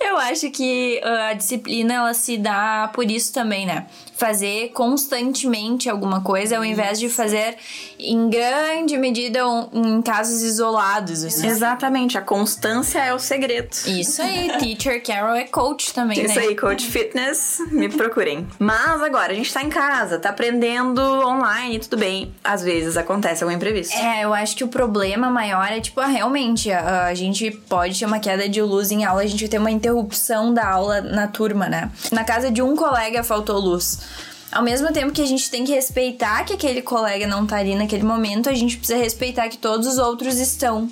[0.00, 3.86] eu acho que uh, a disciplina ela se dá por isso também, né?
[4.16, 7.56] Fazer constantemente alguma coisa, ao invés de fazer
[7.98, 9.40] em grande medida
[9.72, 11.22] em casos isolados.
[11.22, 11.46] Assim.
[11.46, 13.68] Exatamente, a constância é o segredo.
[13.86, 16.46] Isso aí, Teacher Carol é coach também, Isso né?
[16.46, 18.46] aí, coach fitness, me procurem.
[18.58, 22.34] Mas agora, a gente tá em casa, tá aprendendo online, tudo bem.
[22.42, 23.94] Às vezes acontece algum imprevisto.
[23.96, 28.06] É, eu acho que o problema maior é, tipo, realmente, a, a gente pode ter
[28.06, 31.28] uma queda de luz em aula, a gente vai ter uma interrupção da aula na
[31.28, 31.90] turma, né?
[32.10, 34.05] Na casa de um colega faltou luz.
[34.50, 37.74] Ao mesmo tempo que a gente tem que respeitar que aquele colega não tá ali
[37.74, 40.88] naquele momento, a gente precisa respeitar que todos os outros estão.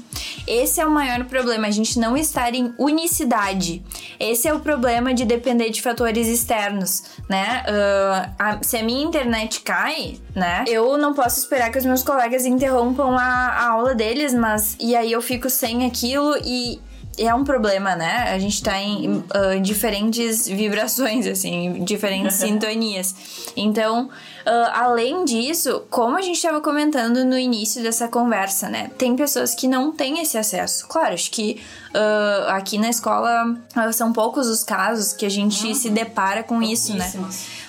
[0.47, 3.83] Esse é o maior problema, a gente não estar em unicidade.
[4.19, 7.64] Esse é o problema de depender de fatores externos, né?
[7.67, 10.64] Uh, a, se a minha internet cai, né?
[10.67, 14.95] Eu não posso esperar que os meus colegas interrompam a, a aula deles, mas e
[14.95, 16.81] aí eu fico sem aquilo e
[17.18, 18.33] é um problema, né?
[18.33, 23.14] A gente tá em uh, diferentes vibrações, assim, diferentes sintonias.
[23.57, 28.90] Então, uh, além disso, como a gente estava comentando no início dessa conversa, né?
[28.98, 30.87] Tem pessoas que não têm esse acesso.
[30.88, 33.57] Claro, acho que uh, aqui na escola
[33.92, 35.74] são poucos os casos que a gente uhum.
[35.74, 37.12] se depara com isso, né?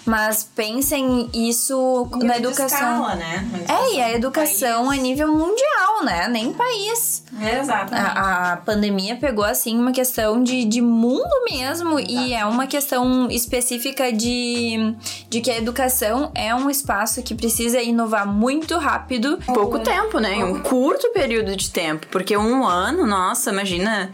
[0.06, 2.65] Mas pensem isso em na educação.
[2.68, 3.65] Escala, né?
[3.68, 5.00] É, e a educação país.
[5.00, 6.28] a nível mundial, né?
[6.28, 7.24] Nem país.
[7.41, 8.18] É, exatamente.
[8.18, 12.00] A, a, pandemia pegou, assim, uma questão de, de mundo mesmo.
[12.00, 12.13] Exato.
[12.13, 14.96] E é uma questão específica de,
[15.28, 19.39] de que a educação é um espaço que precisa inovar muito rápido.
[19.46, 20.36] Pouco tempo, né?
[20.36, 22.06] Em um curto período de tempo.
[22.12, 24.12] Porque um ano, nossa, imagina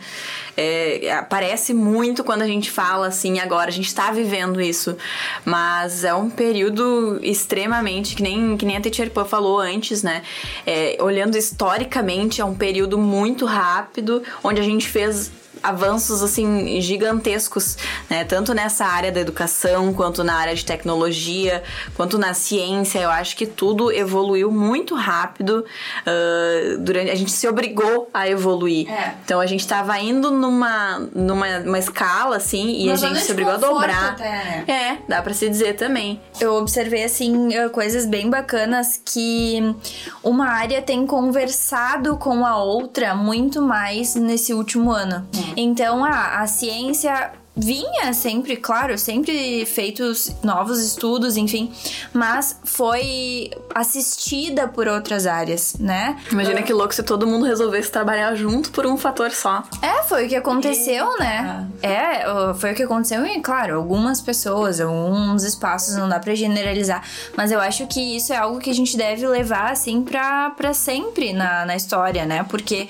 [0.56, 4.98] é, aparece muito quando a gente fala assim, agora a gente está vivendo isso,
[5.46, 10.22] mas é um período extremamente, que nem, que nem a Teacher Pan falou antes, né?
[10.66, 15.32] É, olhando historicamente, é um período muito rápido, onde a gente fez
[15.64, 17.78] avanços assim gigantescos,
[18.10, 18.24] né?
[18.24, 21.64] Tanto nessa área da educação, quanto na área de tecnologia,
[21.96, 23.00] quanto na ciência.
[23.00, 25.66] Eu acho que tudo evoluiu muito rápido.
[26.02, 28.90] Uh, durante a gente se obrigou a evoluir.
[28.90, 29.16] É.
[29.24, 33.54] Então a gente estava indo numa numa uma escala assim e a gente se obrigou
[33.54, 34.14] a dobrar.
[34.14, 34.66] Até, né?
[34.68, 36.20] É, dá para se dizer também.
[36.40, 39.76] Eu observei assim coisas bem bacanas que
[40.24, 45.28] uma área tem conversado com a outra muito mais nesse último ano.
[45.36, 45.54] É.
[45.58, 51.72] Então, a, a ciência vinha sempre, claro, sempre feitos novos estudos, enfim,
[52.14, 56.18] mas foi assistida por outras áreas, né?
[56.32, 59.64] Imagina que louco se todo mundo resolvesse trabalhar junto por um fator só.
[59.82, 61.68] É, foi o que aconteceu, né?
[61.84, 62.24] É,
[62.56, 67.04] foi o que aconteceu e, claro, algumas pessoas, alguns espaços, não dá pra generalizar,
[67.36, 70.74] mas eu acho que isso é algo que a gente deve levar, assim, pra, pra
[70.74, 72.46] sempre na, na história, né?
[72.50, 72.88] Porque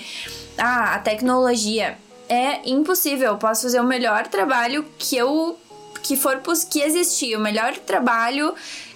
[0.57, 1.97] ah, a tecnologia
[2.31, 3.31] é impossível.
[3.31, 5.59] Eu posso fazer o melhor trabalho que eu
[6.01, 8.55] que for que existir, o melhor trabalho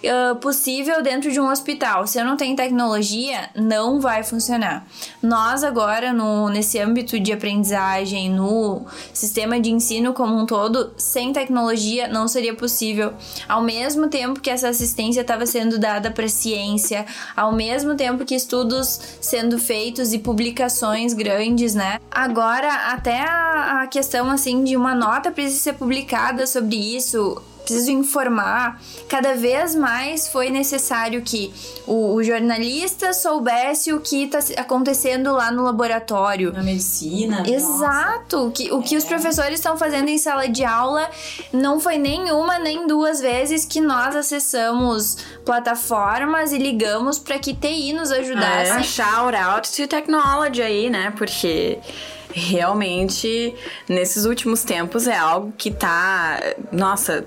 [0.09, 2.07] uh, possível dentro de um hospital.
[2.07, 4.85] Se eu não tenho tecnologia, não vai funcionar.
[5.21, 11.33] Nós agora, no, nesse âmbito de aprendizagem, no sistema de ensino como um todo, sem
[11.33, 13.13] tecnologia não seria possível.
[13.47, 18.35] Ao mesmo tempo que essa assistência estava sendo dada para ciência, ao mesmo tempo que
[18.35, 21.99] estudos sendo feitos e publicações grandes, né?
[22.11, 27.91] Agora, até a, a questão assim de uma nota precisa ser publicada sobre isso preciso
[27.91, 28.79] informar.
[29.09, 31.51] Cada vez mais foi necessário que
[31.85, 36.53] o, o jornalista soubesse o que está acontecendo lá no laboratório.
[36.53, 37.43] Na medicina.
[37.45, 38.51] Exato.
[38.53, 41.09] Que, o que os professores estão fazendo em sala de aula
[41.51, 47.53] não foi nem uma nem duas vezes que nós acessamos plataformas e ligamos para que
[47.53, 48.71] TI nos ajudasse.
[48.71, 51.11] É, shout out to technology aí, né?
[51.17, 51.79] Porque
[52.35, 53.55] realmente
[53.87, 56.37] nesses últimos tempos é algo que tá,
[56.71, 57.25] nossa,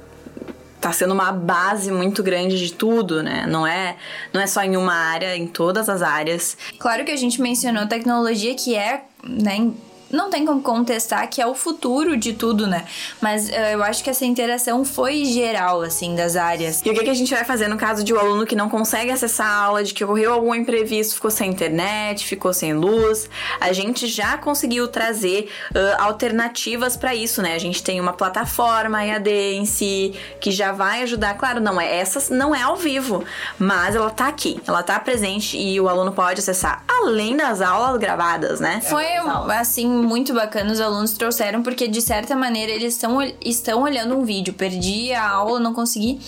[0.80, 3.46] tá sendo uma base muito grande de tudo, né?
[3.48, 3.96] Não é,
[4.32, 6.56] não é só em uma área, em todas as áreas.
[6.78, 9.70] Claro que a gente mencionou tecnologia que é, né,
[10.10, 12.84] não tem como contestar que é o futuro de tudo, né?
[13.20, 16.82] Mas uh, eu acho que essa interação foi geral, assim, das áreas.
[16.84, 18.68] E o que, que a gente vai fazer no caso de um aluno que não
[18.68, 23.28] consegue acessar a aula, de que ocorreu algum imprevisto, ficou sem internet, ficou sem luz?
[23.60, 27.54] A gente já conseguiu trazer uh, alternativas para isso, né?
[27.54, 31.34] A gente tem uma plataforma EAD em si que já vai ajudar.
[31.34, 33.24] Claro, não é essa, não é ao vivo,
[33.58, 37.98] mas ela tá aqui, ela tá presente e o aluno pode acessar, além das aulas
[37.98, 38.80] gravadas, né?
[38.80, 39.04] Foi
[39.50, 44.24] assim muito bacana os alunos trouxeram, porque de certa maneira eles estão, estão olhando um
[44.24, 44.54] vídeo.
[44.54, 46.18] Perdi a aula, não consegui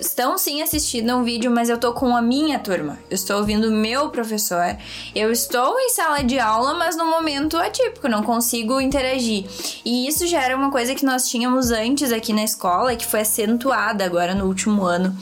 [0.00, 2.98] estão sim assistindo um vídeo, mas eu tô com a minha turma.
[3.10, 4.76] Eu estou ouvindo o meu professor.
[5.14, 9.44] Eu estou em sala de aula, mas no momento atípico, não consigo interagir.
[9.84, 13.20] E isso já era uma coisa que nós tínhamos antes aqui na escola, que foi
[13.20, 15.16] acentuada agora no último ano.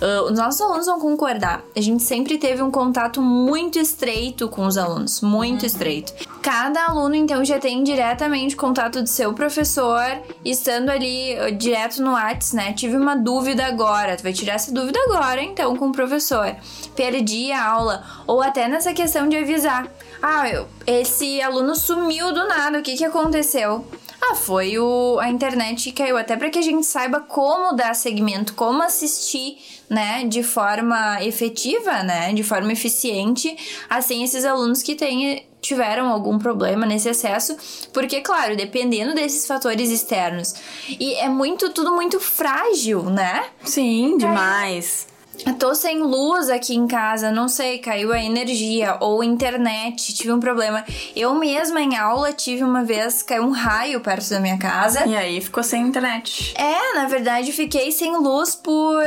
[0.00, 1.62] Uh, os nossos alunos vão concordar.
[1.76, 6.12] A gente sempre teve um contato muito estreito com os alunos, muito estreito.
[6.40, 10.02] Cada aluno, então, já tem diretamente contato do seu professor,
[10.44, 12.72] estando ali uh, direto no WhatsApp, né?
[12.72, 16.54] Tive uma dúvida agora vai tirar essa dúvida agora, então, com o professor.
[16.94, 18.04] Perdi a aula.
[18.26, 19.86] Ou até nessa questão de avisar.
[20.22, 23.84] Ah, eu, esse aluno sumiu do nada, o que, que aconteceu?
[24.24, 26.16] Ah, foi o, a internet que caiu.
[26.16, 29.58] Até para que a gente saiba como dar segmento, como assistir,
[29.90, 33.56] né, de forma efetiva, né, de forma eficiente,
[33.90, 37.56] assim, esses alunos que têm tiveram algum problema nesse acesso,
[37.92, 40.54] porque claro, dependendo desses fatores externos.
[40.98, 43.44] E é muito tudo muito frágil, né?
[43.64, 45.06] Sim, demais.
[45.08, 45.11] Eu
[45.58, 50.40] tô sem luz aqui em casa, não sei, caiu a energia ou internet, tive um
[50.40, 50.84] problema.
[51.16, 55.06] Eu mesma em aula tive uma vez, caiu um raio perto da minha casa.
[55.06, 56.54] E aí ficou sem internet.
[56.56, 59.04] É, na verdade fiquei sem luz por,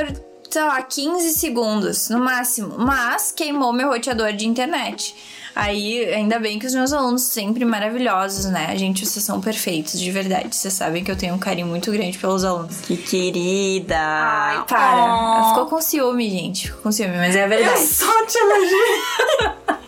[0.49, 5.15] sei lá, 15 segundos no máximo, mas queimou meu roteador de internet.
[5.55, 8.77] Aí, ainda bem que os meus alunos sempre maravilhosos, né?
[8.77, 10.53] Gente, vocês são perfeitos, de verdade.
[10.53, 12.81] Vocês sabem que eu tenho um carinho muito grande pelos alunos.
[12.81, 13.97] Que querida!
[13.97, 15.43] Ai, para.
[15.43, 15.49] Oh.
[15.49, 16.67] Ficou com ciúme, gente.
[16.67, 17.79] Ficou com ciúme, mas é verdade.
[17.79, 19.79] Eu só te elogio.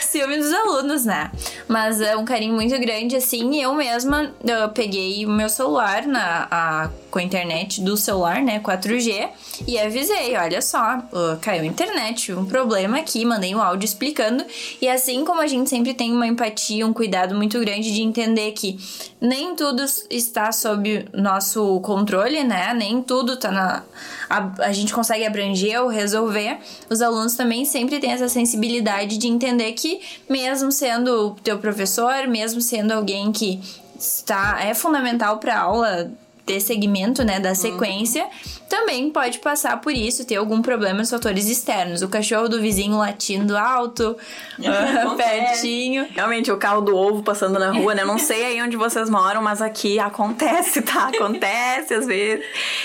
[0.00, 1.30] ciúme dos alunos, né?
[1.68, 3.60] Mas é um carinho muito grande, assim.
[3.60, 8.58] Eu mesma eu peguei o meu celular na, a, com a internet do celular, né?
[8.58, 9.28] 4G,
[9.68, 11.02] e avisei: olha só,
[11.40, 13.24] caiu a internet, um problema aqui.
[13.24, 14.44] Mandei um áudio explicando.
[14.80, 18.52] E assim como a gente sempre tem uma empatia, um cuidado muito grande de entender
[18.52, 18.78] que
[19.20, 22.72] nem tudo está sob nosso controle, né?
[22.74, 23.82] Nem tudo tá na.
[24.28, 26.56] A, a gente consegue abranger ou resolver.
[26.88, 32.62] Os alunos também sempre têm essa sensibilidade de entender que, mesmo sendo teu professor, mesmo
[32.62, 33.60] sendo alguém que
[33.98, 36.10] está é fundamental para a aula
[36.44, 38.26] ter segmento, né, da sequência,
[38.68, 42.02] também pode passar por isso, ter algum problema nos fatores externos.
[42.02, 44.16] O cachorro do vizinho latindo alto,
[44.58, 46.06] uh, pertinho.
[46.10, 48.04] Realmente, o carro do ovo passando na rua, né?
[48.04, 51.08] Não sei aí onde vocês moram, mas aqui acontece, tá?
[51.08, 52.44] Acontece às vezes.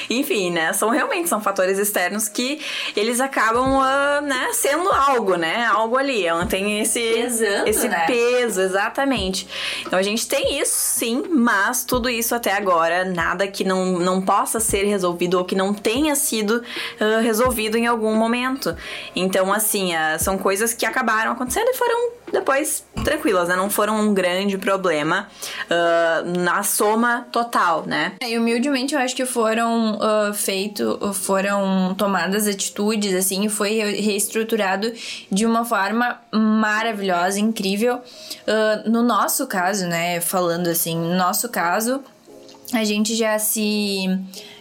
[0.10, 0.74] Enfim, né?
[0.74, 2.60] São realmente são fatores externos que
[2.96, 5.66] eles acabam, uh, né, sendo algo, né?
[5.66, 6.26] Algo ali.
[6.50, 8.06] Tem esse, Pesando, esse né?
[8.06, 9.48] peso, exatamente.
[9.86, 14.22] Então a gente tem isso sim, mas tudo isso até agora, nada que não, não
[14.22, 18.76] possa ser resolvido ou que não tenha sido uh, resolvido em algum momento.
[19.16, 23.56] Então, assim, uh, são coisas que acabaram acontecendo e foram depois tranquilas, né?
[23.56, 25.28] Não foram um grande problema
[25.66, 28.14] uh, na soma total, né?
[28.22, 34.92] E humildemente eu acho que foram uh, feito, foram tomadas atitudes, assim, e foi reestruturado
[35.32, 37.96] de uma forma maravilhosa, incrível.
[37.98, 40.20] Uh, no nosso caso, né?
[40.20, 42.04] Falando assim, no nosso caso,
[42.74, 44.06] a gente já se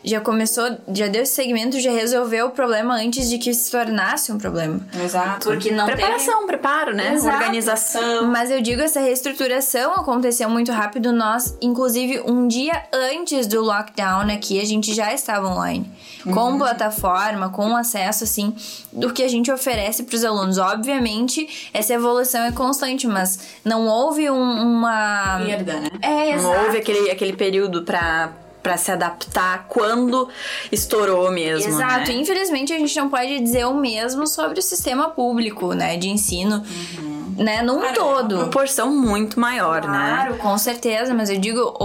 [0.07, 0.65] já começou,
[0.95, 4.81] já deu esse segmento, já resolveu o problema antes de que se tornasse um problema.
[5.05, 5.49] Exato.
[5.49, 6.47] Porque não Preparação, teve...
[6.47, 7.15] preparo, né?
[7.15, 7.37] Exato.
[7.37, 8.27] Organização.
[8.29, 11.13] Mas eu digo, essa reestruturação aconteceu muito rápido.
[11.13, 15.91] Nós, inclusive, um dia antes do lockdown aqui, a gente já estava online.
[16.25, 16.33] Uhum.
[16.33, 18.55] Com plataforma, com acesso, assim,
[18.93, 20.57] do que a gente oferece para os alunos.
[20.57, 25.41] Obviamente, essa evolução é constante, mas não houve um, uma...
[25.45, 25.89] Perda, né?
[26.01, 26.43] É, exato.
[26.45, 30.29] Não houve aquele, aquele período pra para se adaptar quando
[30.73, 31.71] estourou mesmo.
[31.71, 32.11] Exato.
[32.11, 32.17] Né?
[32.17, 36.65] Infelizmente a gente não pode dizer o mesmo sobre o sistema público, né, de ensino.
[36.99, 37.17] Uhum.
[37.37, 38.35] Né, num claro, todo.
[38.35, 40.15] É uma proporção muito maior, claro, né?
[40.15, 41.77] Claro, com certeza, mas eu digo,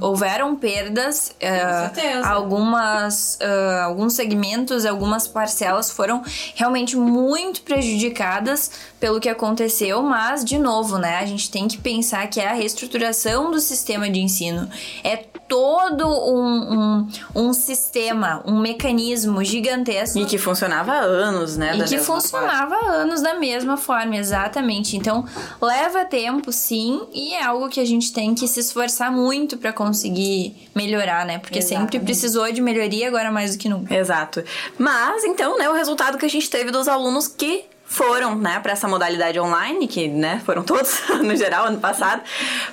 [0.00, 6.22] houveram perdas, uh, algumas, uh, alguns segmentos, algumas parcelas foram
[6.54, 8.70] realmente muito prejudicadas
[9.04, 12.54] pelo que aconteceu, mas, de novo, né, a gente tem que pensar que é a
[12.54, 14.66] reestruturação do sistema de ensino.
[15.04, 20.18] É todo um, um, um sistema, um mecanismo gigantesco.
[20.18, 21.76] E que funcionava há anos, né?
[21.76, 24.96] E que funcionava há anos da mesma forma, exatamente.
[24.96, 25.26] Então,
[25.60, 29.70] leva tempo, sim, e é algo que a gente tem que se esforçar muito para
[29.70, 31.38] conseguir melhorar, né?
[31.38, 31.92] Porque exatamente.
[31.92, 33.94] sempre precisou de melhoria, agora mais do que nunca.
[33.94, 34.42] Exato.
[34.78, 38.72] Mas, então, né, o resultado que a gente teve dos alunos que foram, né, para
[38.72, 42.22] essa modalidade online, que, né, foram todos no geral ano passado,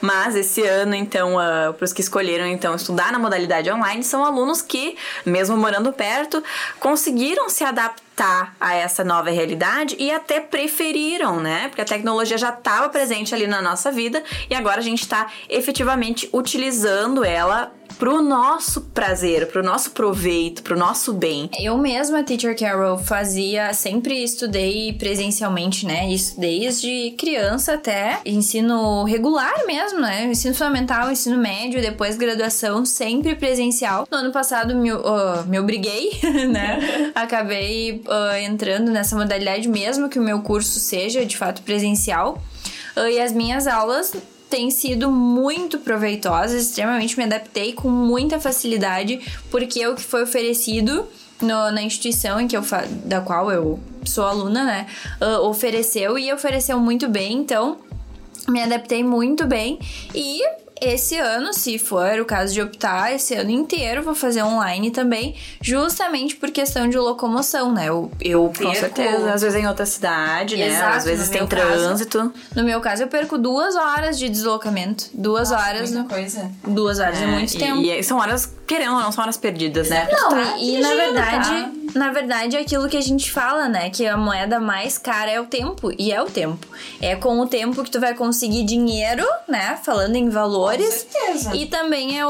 [0.02, 4.26] mas esse ano, então, uh, para os que escolheram, então, estudar na modalidade online, são
[4.26, 6.44] alunos que, mesmo morando perto,
[6.80, 11.68] conseguiram se adaptar a essa nova realidade e até preferiram, né?
[11.70, 15.28] Porque a tecnologia já estava presente ali na nossa vida e agora a gente está
[15.50, 21.50] efetivamente utilizando ela pro nosso prazer, pro nosso proveito, pro nosso bem.
[21.60, 26.10] Eu mesma, Teacher Carol, fazia, sempre estudei presencialmente, né?
[26.10, 30.26] Isso desde criança até ensino regular mesmo, né?
[30.26, 34.08] Ensino fundamental, ensino médio, depois graduação, sempre presencial.
[34.10, 36.12] No ano passado me, uh, me obriguei,
[36.50, 37.12] né?
[37.16, 42.42] Acabei uh, entrando nessa modalidade mesmo que o meu curso seja de fato presencial.
[43.10, 44.14] E as minhas aulas
[44.52, 51.08] têm sido muito proveitosas, extremamente me adaptei com muita facilidade, porque o que foi oferecido
[51.42, 52.62] no, na instituição em que eu
[53.06, 54.88] da qual eu sou aluna, né,
[55.22, 57.78] uh, ofereceu e ofereceu muito bem, então
[58.48, 59.80] me adaptei muito bem
[60.14, 60.42] e
[60.82, 65.36] esse ano, se for o caso de optar, esse ano inteiro vou fazer online também,
[65.62, 67.88] justamente por questão de locomoção, né?
[67.88, 68.74] Eu, eu perco...
[68.74, 70.68] Com certeza, às vezes em outra cidade, né?
[70.68, 72.34] Exato, Às vezes tem meu caso- trânsito.
[72.56, 75.06] No meu caso, eu perco duas horas de deslocamento.
[75.14, 75.92] Duas horas.
[75.92, 76.52] Muita coisa.
[76.66, 77.82] Duas horas é, muito e, tempo.
[77.82, 80.08] E são horas, querendo ou não, são horas perdidas, né?
[80.12, 81.72] Não, Tá e, e na dirigindo, verdade, tá?
[81.96, 83.90] Na verdade é aquilo que a gente fala, né?
[83.90, 85.92] Que a moeda mais cara é o tempo.
[85.98, 86.66] E é o tempo.
[87.02, 89.80] É com o tempo que tu vai conseguir dinheiro, né?
[89.84, 91.04] Falando em valores.
[91.04, 91.56] Com certeza.
[91.56, 92.30] E também é o,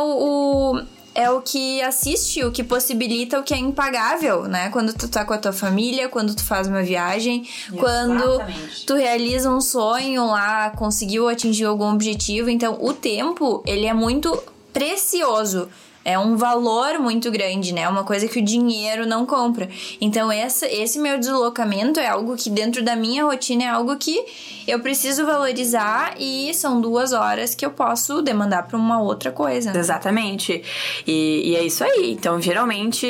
[0.78, 0.82] o-
[1.14, 4.70] é o que assiste, o que possibilita o que é impagável, né?
[4.70, 7.46] Quando tu tá com a tua família, quando tu faz uma viagem,
[7.78, 8.86] quando Exatamente.
[8.86, 12.50] tu realiza um sonho lá, conseguiu atingir algum objetivo.
[12.50, 14.42] Então, o tempo, ele é muito
[14.72, 15.68] precioso.
[16.04, 17.88] É um valor muito grande, né?
[17.88, 19.70] Uma coisa que o dinheiro não compra.
[20.00, 24.26] Então, essa, esse meu deslocamento é algo que, dentro da minha rotina, é algo que
[24.68, 29.78] eu preciso valorizar e são duas horas que eu posso demandar para uma outra coisa.
[29.78, 30.64] Exatamente.
[31.06, 32.12] E, e é isso aí.
[32.12, 33.08] Então, geralmente,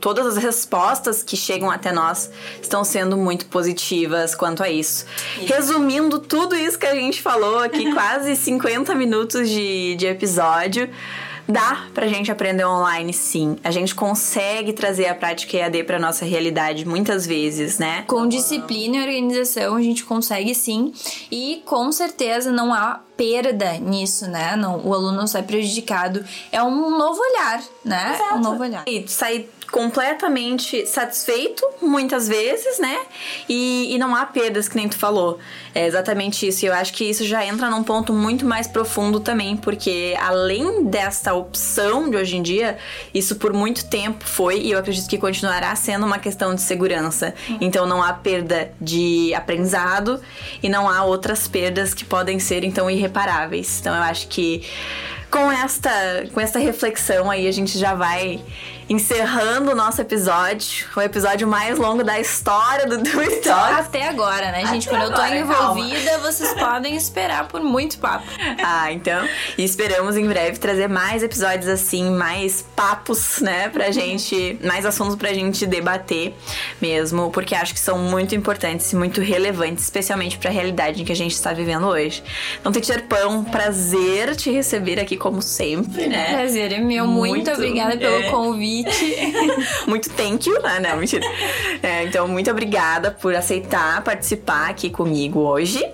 [0.00, 2.30] todas as respostas que chegam até nós
[2.60, 5.06] estão sendo muito positivas quanto a isso.
[5.46, 10.90] Resumindo tudo isso que a gente falou aqui, quase 50 minutos de, de episódio.
[11.48, 13.56] Dá pra gente aprender online, sim.
[13.62, 18.04] A gente consegue trazer a prática EAD pra nossa realidade muitas vezes, né?
[18.06, 20.92] Com disciplina e organização a gente consegue sim.
[21.30, 24.56] E com certeza não há perda nisso, né?
[24.56, 26.24] Não, o aluno não sai prejudicado.
[26.50, 28.14] É um novo olhar, né?
[28.14, 28.34] Exato.
[28.36, 28.84] Um novo olhar.
[28.86, 32.96] E sair completamente satisfeito, muitas vezes, né?
[33.48, 35.40] E, e não há perdas, que nem tu falou.
[35.74, 36.64] É exatamente isso.
[36.64, 40.84] E eu acho que isso já entra num ponto muito mais profundo também, porque além
[40.84, 42.78] dessa opção de hoje em dia,
[43.12, 47.34] isso por muito tempo foi, e eu acredito que continuará sendo uma questão de segurança.
[47.60, 50.20] Então não há perda de aprendizado
[50.62, 53.80] e não há outras perdas que podem ser, então, irreparáveis.
[53.80, 54.66] Então eu acho que
[55.30, 55.90] com esta,
[56.32, 58.40] com esta reflexão aí, a gente já vai
[58.88, 63.74] encerrando o nosso episódio, o episódio mais longo da história do Do Talk.
[63.74, 64.88] Até agora, né, gente?
[64.88, 68.26] Até Quando eu tô agora, envolvida, vocês podem esperar por muito papo.
[68.62, 69.26] Ah, então,
[69.56, 75.16] e esperamos em breve trazer mais episódios assim, mais papos, né, pra gente, mais assuntos
[75.16, 76.34] pra gente debater
[76.80, 81.12] mesmo, porque acho que são muito importantes e muito relevantes, especialmente pra realidade em que
[81.12, 82.22] a gente está vivendo hoje.
[82.60, 86.34] Então, Teacher Pão, prazer te receber aqui como sempre, né?
[86.34, 87.06] Prazer é meu.
[87.06, 88.30] Muito, Muito, obrigada pelo é.
[88.30, 88.73] convite.
[89.86, 90.58] muito thank you.
[90.64, 91.24] Ah, não, mentira.
[91.82, 95.84] É, então, muito obrigada por aceitar participar aqui comigo hoje.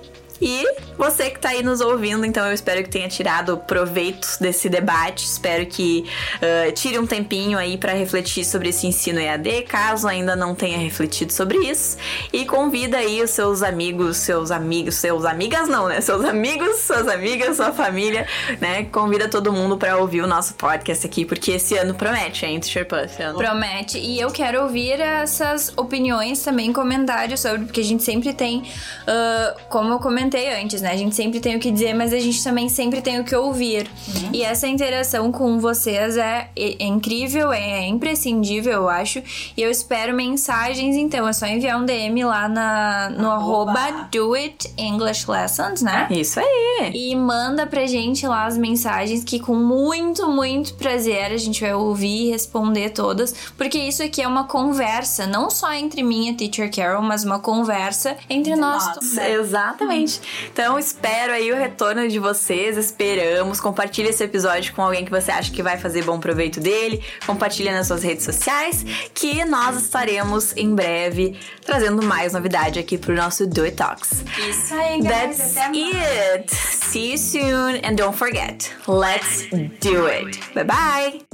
[0.41, 0.67] E
[0.97, 5.25] você que tá aí nos ouvindo, então eu espero que tenha tirado proveito desse debate.
[5.25, 6.05] Espero que
[6.41, 10.79] ah, tire um tempinho aí para refletir sobre esse ensino EAD, caso ainda não tenha
[10.79, 11.97] refletido sobre isso.
[12.33, 16.01] E convida aí os seus amigos, seus amigos, seus amigas não, né?
[16.01, 18.27] Seus amigos, suas amigas, sua família,
[18.61, 18.85] né?
[18.85, 22.87] Convida todo mundo para ouvir o nosso podcast aqui, porque esse ano promete, hein, Teacher
[22.87, 23.23] Puff?
[23.23, 23.39] ano.
[23.39, 23.99] Promete.
[23.99, 28.63] E eu quero ouvir essas opiniões também, comentários sobre, porque a gente sempre tem,
[29.07, 30.91] ah, como eu comentei antes, né?
[30.91, 33.35] A gente sempre tem o que dizer, mas a gente também sempre tem o que
[33.35, 33.91] ouvir.
[34.33, 39.23] E essa interação com vocês é, é incrível, é imprescindível, eu acho.
[39.57, 44.35] E eu espero mensagens, então é só enviar um DM lá na, no arroba Do
[44.35, 46.09] It English Lessons, né?
[46.11, 46.93] Isso aí.
[46.95, 51.75] E manda pra gente lá as mensagens que com muito, muito prazer a gente vai
[51.75, 56.31] ouvir e responder todas, porque isso aqui é uma conversa, não só entre mim e
[56.31, 58.87] a Teacher Carol, mas uma conversa entre nós.
[58.95, 59.17] todos.
[59.17, 60.20] Exatamente.
[60.53, 62.77] Então, espero aí o retorno de vocês.
[62.77, 63.61] Esperamos.
[63.61, 67.03] Compartilhe esse episódio com alguém que você acha que vai fazer bom proveito dele.
[67.27, 68.85] Compartilhe nas suas redes sociais.
[69.15, 74.25] Que nós estaremos em breve trazendo mais novidade aqui pro nosso Do It Talks.
[74.49, 75.11] Isso aí, guys.
[75.11, 76.35] That's Até mais.
[76.35, 76.55] it.
[76.55, 77.81] See you soon.
[77.85, 79.47] And don't forget, let's
[79.81, 80.39] do it.
[80.55, 81.30] Bye bye.